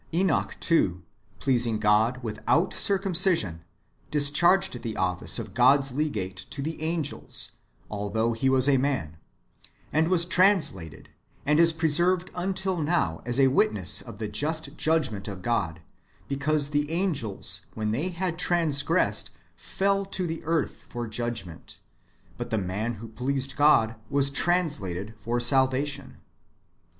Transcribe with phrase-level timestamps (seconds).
[0.11, 1.03] Enoch, too,
[1.39, 3.63] pleasing God, without circumcision,
[4.09, 7.51] discharged the office of God's legate to the angels
[7.87, 9.17] although he was a man,
[9.93, 11.09] and was translated,
[11.45, 15.81] and is preserved until now as a witness of the just judgment of God,
[16.27, 21.77] because the angels when they had transgressed fell to the earth for judgment,
[22.39, 26.17] but the man who pleased [God] was translated for salvation."